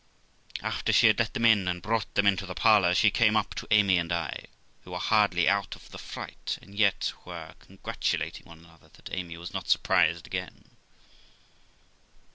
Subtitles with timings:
[0.63, 3.53] After she had let them in, and brought them into the parlour, she came up
[3.53, 4.45] to Amy and I,
[4.81, 9.13] who were hardly out of the fright, and yet were con gratulating one another that
[9.13, 10.71] Amy was not surprised again.